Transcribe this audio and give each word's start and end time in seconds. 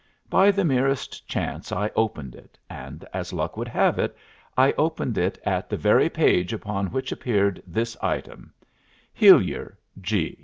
By 0.31 0.49
the 0.49 0.65
merest 0.65 1.27
chance 1.27 1.71
I 1.71 1.91
opened 1.95 2.33
it, 2.33 2.57
and 2.67 3.05
as 3.13 3.33
luck 3.33 3.55
would 3.55 3.67
have 3.67 3.99
it, 3.99 4.17
I 4.57 4.71
opened 4.75 5.15
it 5.19 5.37
at 5.45 5.69
the 5.69 5.77
very 5.77 6.09
page 6.09 6.53
upon 6.53 6.87
which 6.87 7.11
appeared 7.11 7.61
this 7.67 7.95
item: 8.01 8.51
"Hillier 9.13 9.77
(G.) 10.01 10.39